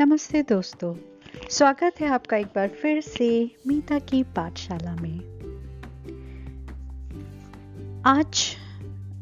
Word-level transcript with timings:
नमस्ते 0.00 0.42
दोस्तों, 0.42 0.94
स्वागत 1.50 2.00
है 2.00 2.08
आपका 2.08 2.36
एक 2.36 2.46
बार 2.46 2.68
फिर 2.68 3.00
से 3.00 3.50
मीता 3.66 3.98
की 3.98 4.22
पाठशाला 4.22 4.94
में। 4.96 5.20
आज 8.06 8.56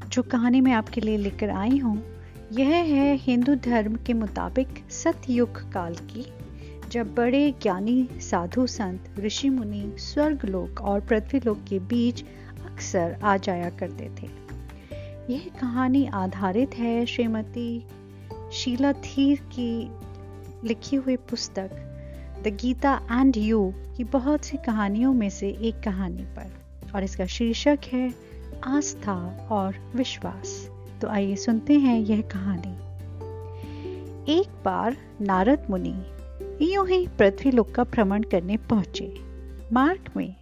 जो 0.09 0.23
कहानी 0.23 0.61
मैं 0.61 0.73
आपके 0.73 1.01
लिए 1.01 1.17
लेकर 1.17 1.51
आई 1.51 1.79
हूँ, 1.79 2.03
यह 2.53 2.69
है 2.69 3.17
हिंदू 3.17 3.55
धर्म 3.55 3.97
के 3.97 4.13
मुताबिक 4.13 4.69
सतयुग 4.91 5.73
काल 5.73 5.95
की, 5.95 6.27
जब 6.91 7.15
बड़े 7.15 7.55
ज्ञानी, 7.63 8.09
साधु 8.13 8.67
संत, 8.67 9.15
ऋषि 9.19 9.49
मुनि, 9.49 9.93
स्वर्ग 9.99 10.45
लोक 10.45 10.81
और 10.81 11.01
पृथ्वी 11.01 11.41
लोक 11.47 11.65
के 11.69 11.79
बीच 11.79 12.25
अक्सर 12.73 13.19
आ 13.23 13.37
जाया 13.37 13.71
करते 13.71 14.11
थे। 14.23 14.29
यह 15.33 15.51
कहानी 15.61 16.07
आधारित 16.07 16.75
है 16.75 17.07
श्रीमती 17.07 17.85
शीला 18.53 18.93
थीर 18.93 19.41
की 19.41 19.91
लिखी 20.65 20.97
हुई 20.97 21.17
पुस्तक 21.17 21.71
द 22.45 22.49
गीता 22.49 23.01
एंड 23.13 23.37
यू 23.37 23.75
की 23.97 24.05
बहुत 24.05 24.45
सी 24.45 24.57
कहानियों 24.57 25.13
में 25.13 25.31
से 25.31 25.49
एक 25.49 25.81
कहानी 25.85 26.23
पर, 26.23 26.55
और 26.95 27.05
इसका 27.05 27.27
शीर्षक 27.27 27.79
है 27.93 28.15
आस्था 28.65 29.49
और 29.51 29.93
विश्वास। 29.97 30.71
तो 31.03 31.09
आइए 31.09 31.37
सुनते 31.37 31.75
हैं 31.75 32.01
यह 32.01 32.21
कहानी। 32.21 32.73
एक 34.33 34.49
बार 34.65 34.97
नारद 35.21 35.67
मुनि 35.71 36.05
यूँ 36.63 36.89
ही 36.89 37.07
पृथ्वी 37.07 37.51
लोक 37.51 37.71
का 37.71 37.85
भ्रमण 37.85 38.23
करने 38.23 38.57
पहुँचे। 38.57 39.15
मार्ग 39.73 40.01
में 40.17 40.35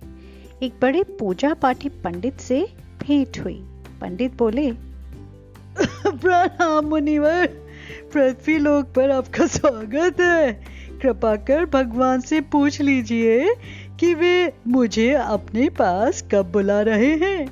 एक 0.62 0.74
बड़े 0.82 1.02
पूजा 1.02 1.54
पाठी 1.54 1.88
पंडित 1.88 2.40
से 2.40 2.68
भेंट 3.00 3.40
हुई। 3.40 3.66
पंडित 4.00 4.36
बोले, 4.36 4.72
प्रणाम 6.06 6.84
मुनिवर। 6.84 7.65
पृथ्वी 8.12 8.58
लोक 8.58 8.86
पर 8.86 9.10
आपका 9.10 9.46
स्वागत 9.46 10.20
है। 10.20 10.52
कृपा 11.02 11.36
कर 11.36 11.64
भगवान 11.64 12.20
से 12.20 12.40
पूछ 12.40 12.80
लीजिए 12.80 13.54
कि 14.00 14.14
वे 14.14 14.52
मुझे 14.68 15.12
अपने 15.12 15.68
पास 15.68 16.24
कब 16.32 16.52
बुला 16.52 16.80
रहे 16.82 17.14
हैं। 17.14 17.46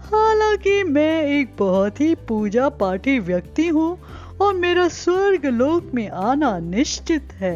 हालाँकि 0.00 0.82
मैं 0.84 1.26
एक 1.26 1.56
बहुत 1.58 2.00
ही 2.00 2.14
पूजा 2.28 2.68
पाठी 2.68 3.18
व्यक्ति 3.18 3.68
हूँ 3.68 3.98
और 4.42 4.54
मेरा 4.54 4.88
स्वर्ग 4.88 5.46
लोक 5.46 5.90
में 5.94 6.08
आना 6.08 6.58
निश्चित 6.58 7.32
है। 7.32 7.54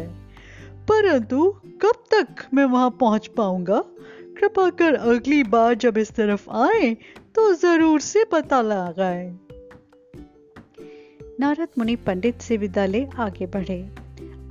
परंतु 0.87 1.55
कब 1.81 2.03
तक 2.13 2.45
मैं 2.53 2.65
वहाँ 2.65 2.89
पहुँच 2.89 3.27
पाऊँगा? 3.27 3.83
कृपा 4.39 4.69
कर 4.69 4.93
अगली 4.93 5.43
बार 5.43 5.73
जब 5.75 5.97
इस 5.97 6.11
तरफ़ 6.11 6.49
आए 6.49 6.93
तो 7.35 7.53
ज़रूर 7.53 7.99
से 8.01 8.23
पता 8.23 8.61
लगाएँ। 8.61 9.39
नारद 11.39 11.67
मुनि 11.77 11.95
पंडित 11.95 12.41
से 12.41 12.57
विदा 12.57 12.85
ले 12.85 13.07
आगे 13.19 13.45
बढ़े। 13.45 13.89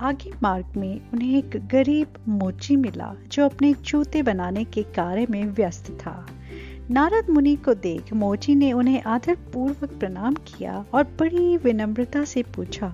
आगे 0.01 0.31
मार्ग 0.43 0.65
में 0.77 1.11
उन्हें 1.13 1.37
एक 1.37 1.67
गरीब 1.67 2.07
मोची 2.27 2.75
मिला, 2.75 3.15
जो 3.27 3.45
अपने 3.45 3.73
जूते 3.73 4.21
बनाने 4.21 4.63
के 4.63 4.83
कार्य 4.83 5.27
में 5.29 5.45
व्यस्त 5.45 5.91
था। 5.91 6.27
नारद 6.91 7.29
मुनि 7.29 7.55
को 7.55 7.73
देख 7.73 8.13
मोची 8.13 8.55
ने 8.55 8.71
उन्हें 8.73 9.01
आदर 9.03 9.35
पूर्वक 9.35 9.89
प्रणाम 9.99 10.33
किया 10.33 10.85
और 10.93 11.03
बड़ी 11.03 11.57
विनम्रता 11.57 12.23
से 12.23 12.43
पूछा, 12.43 12.93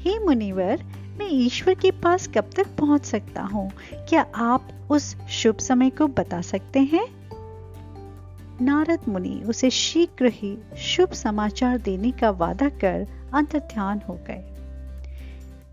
हे 0.00 0.18
मुनिवर, 0.18 0.82
मैं 1.18 1.28
ईश्वर 1.30 1.74
के 1.74 1.90
पास 1.90 2.28
कब 2.28 2.50
तक 2.56 2.66
पहुँच 2.78 3.04
सकता 3.04 3.42
हूँ? 3.42 3.70
क्या 4.08 4.26
आप 4.34 4.68
उस 4.90 5.14
शुभ 5.30 5.56
समय 5.56 5.90
को 5.90 6.06
बता 6.08 6.40
सकते 6.40 6.80
हैं? 6.80 7.19
नारद 8.62 9.00
मुनि 9.08 9.42
उसे 9.48 9.70
शीघ्र 9.70 10.26
ही 10.26 10.58
शुभ 10.78 11.12
समाचार 11.12 11.78
देने 11.78 12.10
का 12.10 12.30
वादा 12.30 12.68
कर 12.68 13.06
अंतर्ध्यान 13.34 14.00
हो 14.08 14.14
गए। 14.14 14.44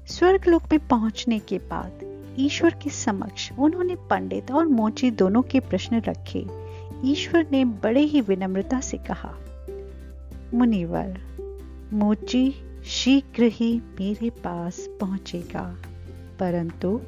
स्वर्गलोक 0.08 0.64
में 0.72 0.88
पहुँचने 0.88 1.40
के 1.40 1.58
बाद 1.58 2.00
ईश्वर 2.39 2.73
के 2.73 2.89
समक्ष 2.89 3.52
उन्होंने 3.60 3.95
पंडित 3.95 4.52
और 4.52 4.67
मोची 4.67 5.11
दोनों 5.11 5.42
के 5.42 5.60
प्रश्न 5.60 6.02
रखे। 6.02 6.45
ईश्वर 7.06 7.48
ने 7.52 7.66
बड़े 7.66 8.02
ही 8.02 8.22
विनम्रता 8.22 8.80
से 8.80 8.98
कहा, 8.98 9.34
मुनिवर, 10.54 11.20
मोची 11.94 12.52
शीघ्र 12.86 13.44
ही 13.44 13.82
मेरे 14.00 14.30
पास 14.30 14.88
पहुंचेगा, 15.02 15.76
परंतु 16.40 17.02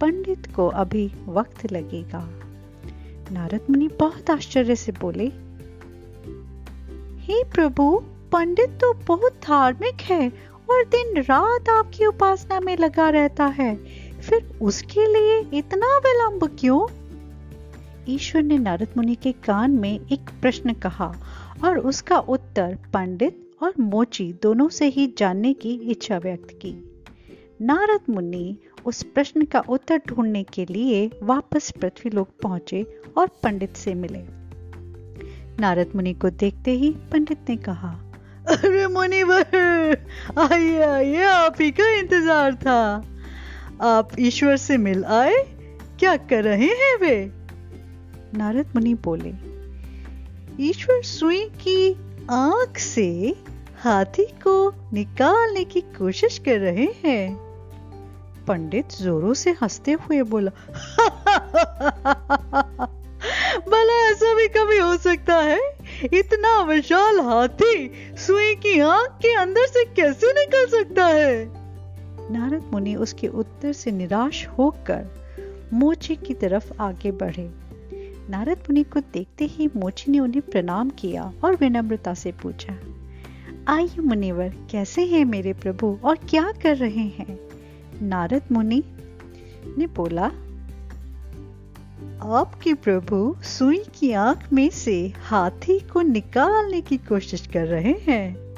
पंडित 0.00 0.54
को 0.54 0.66
अभी 0.66 1.10
वक्त 1.28 1.72
लगेगा। 1.72 2.37
नारद 3.32 3.60
मुनि 3.70 3.88
बहुत 3.88 4.30
आश्चर्य 4.30 4.76
से 4.76 4.92
बोले, 4.92 5.26
हे 7.22 7.44
प्रभु, 7.44 8.02
पंडित 8.32 8.70
तो 8.70 8.92
बहुत 8.94 9.32
धार्मिक 9.32 10.00
है 10.00 10.28
और 10.70 10.84
दिन 10.84 11.22
रात 11.22 11.68
आपकी 11.68 12.06
उपासना 12.06 12.60
में 12.60 12.76
लगा 12.76 13.08
रहता 13.10 13.46
है। 13.46 13.74
फिर 14.20 14.58
उसके 14.62 15.06
लिए 15.06 15.58
इतना 15.58 15.98
विलंब 15.98 16.56
क्यों? 16.58 16.86
ईश्वर 18.08 18.42
ने 18.42 18.58
नारद 18.58 18.88
मुनि 18.96 19.14
के 19.14 19.32
कान 19.32 19.70
में 19.70 20.00
एक 20.12 20.30
प्रश्न 20.42 20.72
कहा 20.72 21.14
और 21.64 21.78
उसका 21.78 22.18
उत्तर 22.18 22.78
पंडित 22.94 23.50
और 23.62 23.74
मोची 23.80 24.32
दोनों 24.42 24.68
से 24.68 24.86
ही 24.86 25.14
जानने 25.18 25.52
की 25.52 25.74
इच्छा 25.74 26.18
व्यक्त 26.18 26.50
की। 26.50 26.74
नारद 27.62 28.00
मुनि 28.10 28.58
उस 28.88 29.02
प्रश्न 29.04 29.44
का 29.44 29.60
उत्तर 29.68 30.00
ढूँढने 30.08 30.42
के 30.44 30.64
लिए 30.64 31.10
वापस 31.22 31.70
पृथ्वी 31.70 32.10
लोक 32.10 32.28
पहुँचे 32.42 32.82
और 33.18 33.28
पंडित 33.42 33.76
से 33.76 33.94
मिले। 33.94 34.18
नारद 35.60 35.90
मुनि 35.96 36.12
को 36.14 36.30
देखते 36.30 36.70
ही 36.70 36.90
पंडित 37.12 37.38
ने 37.48 37.56
कहा, 37.56 37.88
अरे 38.48 38.86
मुनिवर, 38.86 40.06
आइए 40.38 40.80
आइए, 40.82 41.22
आप 41.22 41.60
ही 41.60 41.70
का 41.70 41.88
इंतज़ार 41.94 42.54
था। 42.54 42.80
आप 43.80 44.10
ईश्वर 44.18 44.56
से 44.56 44.76
मिल 44.76 45.04
आए? 45.04 45.34
क्या 45.98 46.16
कर 46.16 46.44
रहे 46.44 46.68
हैं 46.76 46.96
वे? 46.96 47.16
नारद 48.34 48.72
मुनि 48.74 48.94
बोले, 48.94 49.32
ईश्वर 50.60 51.02
सुई 51.02 51.44
की 51.60 51.92
आँख 52.30 52.78
से 52.78 53.34
हाथी 53.82 54.24
को 54.42 54.56
निकालने 54.92 55.64
की 55.64 55.80
कोशिश 55.98 56.38
कर 56.38 56.58
रहे 56.60 56.88
हैं। 57.04 57.47
पंडित 58.48 58.86
जोरों 59.02 59.34
से 59.34 59.50
हँसते 59.50 59.92
हुए 59.92 60.22
बोला, 60.22 60.50
भला 63.68 64.10
ऐसा 64.10 64.34
भी 64.34 64.48
कभी 64.48 64.78
हो 64.78 64.96
सकता 64.96 65.36
है? 65.36 65.60
इतना 66.14 66.62
विशाल 66.62 67.20
हाथी 67.20 67.92
सुई 68.26 68.54
की 68.54 68.80
आँख 68.80 69.08
के 69.08 69.34
अंदर 69.34 69.66
से 69.66 69.84
कैसे 69.84 70.32
निकल 70.32 70.66
सकता 70.66 71.06
है? 71.06 71.58
नारद 72.32 72.70
मुनि 72.72 72.94
उसके 72.94 73.28
उत्तर 73.28 73.72
से 73.72 73.90
निराश 73.90 74.46
होकर 74.46 75.18
मोची 75.72 76.16
की 76.16 76.34
तरफ़ 76.34 76.72
आगे 76.80 77.10
बढ़े। 77.10 77.50
नारद 78.30 78.58
मुनि 78.58 78.82
को 78.82 79.00
देखते 79.00 79.44
ही 79.44 79.70
मोची 79.76 80.12
ने 80.12 80.18
उन्हें 80.18 80.40
प्रणाम 80.40 80.90
किया 80.90 81.32
और 81.44 81.56
विनम्रता 81.56 82.14
से 82.14 82.32
पूछा, 82.32 82.78
आइए 83.68 84.00
मुनिवर, 84.00 84.54
कैसे 84.70 85.04
हैं 85.04 85.24
मेरे 85.24 85.52
प्रभु 85.52 85.98
और 86.04 86.16
क्या 86.16 86.52
कर 86.62 86.76
रहे 86.76 87.00
हैं? 87.00 87.47
नारद 88.02 88.42
मुनि 88.52 88.82
ने 89.78 89.86
बोला, 89.86 90.24
आपके 92.22 92.74
प्रभु 92.74 93.36
सुई 93.42 93.84
की 93.94 94.12
आँख 94.12 94.52
में 94.52 94.70
से 94.70 95.12
हाथी 95.16 95.78
को 95.78 96.02
निकालने 96.02 96.80
की 96.80 96.96
कोशिश 96.96 97.46
कर 97.46 97.66
रहे 97.66 97.92
हैं। 97.92 98.56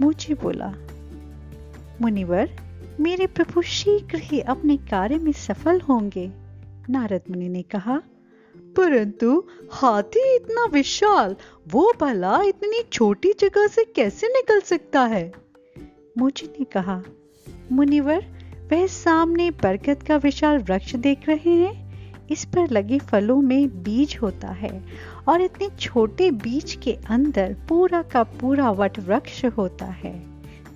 मुझे 0.00 0.34
बोला, 0.34 0.74
मुनिवर, 2.02 2.50
मेरे 3.00 3.26
प्रभु 3.26 3.62
शीघ्र 3.62 4.18
ही 4.18 4.40
अपने 4.40 4.76
कार्य 4.76 5.18
में 5.18 5.32
सफल 5.32 5.80
होंगे। 5.80 6.32
नारद 6.90 7.20
मुनि 7.30 7.48
ने 7.48 7.62
कहा, 7.62 8.02
परंतु 8.56 9.44
हाथी 9.70 10.36
इतना 10.36 10.64
विशाल, 10.64 11.36
वो 11.68 11.92
भला 12.00 12.42
इतनी 12.42 12.82
छोटी 12.92 13.32
जगह 13.32 13.66
से 13.66 13.84
कैसे 13.84 14.28
निकल 14.28 14.60
सकता 14.60 15.00
है? 15.00 15.32
मुझे 16.18 16.46
ने 16.58 16.64
कहा, 16.64 17.02
मुनिवर 17.72 18.39
वह 18.72 18.86
सामने 18.86 19.50
बरगद 19.62 20.02
का 20.02 20.16
विशाल 20.16 20.58
वृक्ष 20.58 20.94
देख 20.96 21.28
रहे 21.28 21.54
हैं। 21.54 22.28
इस 22.30 22.44
पर 22.44 22.70
लगे 22.70 22.98
फलों 23.00 23.40
में 23.42 23.82
बीज 23.82 24.16
होता 24.22 24.48
है 24.48 24.70
और 25.28 25.40
इतने 25.40 25.68
छोटे 25.80 26.30
बीज 26.30 26.74
के 26.82 26.92
अंदर 27.10 27.56
पूरा 27.68 28.02
का 28.02 28.22
पूरा 28.40 28.70
वट 28.70 28.98
वृक्ष 28.98 29.44
होता 29.56 29.86
है। 29.94 30.14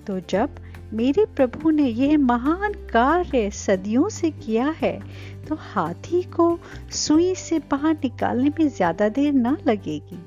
तो 0.07 0.19
जब 0.29 0.55
मेरे 0.93 1.25
प्रभु 1.25 1.69
ने 1.69 1.87
यह 1.87 2.17
महान 2.17 2.73
कार्य 2.91 3.49
सदियों 3.51 4.09
से 4.09 4.31
किया 4.31 4.73
है 4.79 4.99
तो 5.47 5.55
हाथी 5.61 6.21
को 6.35 6.47
सुई 6.95 7.33
से 7.35 7.59
बाहर 7.71 7.93
निकालने 7.93 8.49
में 8.49 8.67
ज़्यादा 8.67 9.09
देर 9.09 9.33
ना 9.33 9.57
लगेगी। 9.67 10.19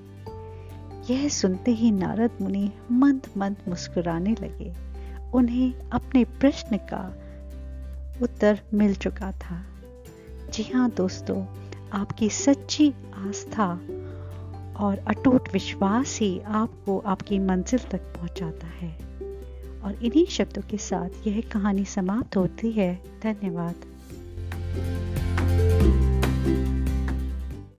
यह 1.12 1.28
सुनते 1.28 1.70
ही 1.72 1.90
नारद 1.90 2.30
मुनि 2.40 2.70
मंद 2.92 3.26
मंद 3.36 3.56
मुस्कुराने 3.68 4.34
लगे। 4.40 4.72
उन्हें 5.34 5.90
अपने 5.92 6.24
प्रश्न 6.40 6.76
का 6.90 7.06
उत्तर 8.22 8.60
मिल 8.74 8.94
चुका 8.94 9.32
था। 9.32 9.64
जी 10.52 10.62
हाँ 10.62 10.90
दोस्तों, 10.90 11.46
आपकी 11.92 12.30
सच्ची 12.30 12.94
आस्था 13.14 13.80
और 14.76 15.04
अटूट 15.06 15.52
विश्वास 15.52 16.18
ही 16.18 16.40
आपको 16.40 16.98
आपकी 16.98 17.38
मंजिल 17.38 17.80
तक 17.80 17.98
पहुंचाता 17.98 18.66
है। 18.66 19.08
और 19.84 19.98
इन्हीं 20.02 20.26
शब्दों 20.26 20.62
के 20.62 20.78
साथ 20.78 21.26
यह 21.26 21.42
कहानी 21.52 21.84
समाप्त 21.84 22.36
होती 22.36 22.72
है। 22.72 23.00
धन्यवाद। 23.22 23.74